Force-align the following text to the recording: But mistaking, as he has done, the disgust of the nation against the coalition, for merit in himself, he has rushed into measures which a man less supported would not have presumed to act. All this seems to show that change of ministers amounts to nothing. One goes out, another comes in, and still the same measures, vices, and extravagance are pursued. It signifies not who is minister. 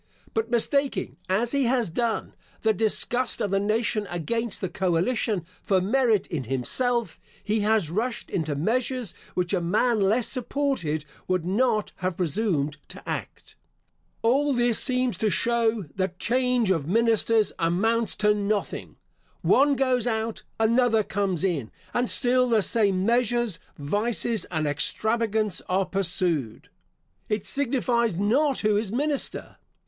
But 0.33 0.49
mistaking, 0.49 1.17
as 1.29 1.51
he 1.51 1.65
has 1.65 1.91
done, 1.91 2.33
the 2.61 2.73
disgust 2.73 3.39
of 3.39 3.51
the 3.51 3.59
nation 3.59 4.07
against 4.09 4.59
the 4.59 4.67
coalition, 4.67 5.45
for 5.61 5.79
merit 5.79 6.25
in 6.25 6.45
himself, 6.45 7.19
he 7.43 7.59
has 7.59 7.91
rushed 7.91 8.31
into 8.31 8.55
measures 8.55 9.13
which 9.35 9.53
a 9.53 9.61
man 9.61 9.99
less 10.01 10.27
supported 10.27 11.05
would 11.27 11.45
not 11.45 11.91
have 11.97 12.17
presumed 12.17 12.77
to 12.89 13.07
act. 13.07 13.55
All 14.23 14.53
this 14.53 14.79
seems 14.79 15.19
to 15.19 15.29
show 15.29 15.83
that 15.93 16.17
change 16.17 16.71
of 16.71 16.87
ministers 16.87 17.51
amounts 17.59 18.15
to 18.25 18.33
nothing. 18.33 18.95
One 19.41 19.75
goes 19.75 20.07
out, 20.07 20.41
another 20.59 21.03
comes 21.03 21.43
in, 21.43 21.69
and 21.93 22.09
still 22.09 22.49
the 22.49 22.63
same 22.63 23.05
measures, 23.05 23.59
vices, 23.77 24.45
and 24.45 24.65
extravagance 24.65 25.61
are 25.69 25.85
pursued. 25.85 26.69
It 27.29 27.45
signifies 27.45 28.17
not 28.17 28.61
who 28.61 28.77
is 28.77 28.91
minister. 28.91 29.57